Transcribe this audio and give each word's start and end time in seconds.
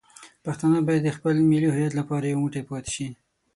پښتانه 0.45 0.79
باید 0.87 1.01
د 1.05 1.09
خپل 1.17 1.33
ملي 1.49 1.69
هویت 1.71 1.93
لپاره 1.99 2.25
یو 2.25 2.41
موټی 2.43 2.63
پاتې 2.69 2.89
شي. 2.95 3.07